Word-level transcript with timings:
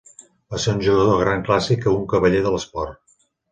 Va 0.53 0.61
ser 0.63 0.73
un 0.77 0.81
jugador 0.87 1.09
de 1.11 1.19
gran 1.25 1.45
classe 1.51 1.71
i 1.75 1.79
un 1.93 2.09
cavaller 2.17 2.43
de 2.49 2.57
l'esport. 2.57 3.01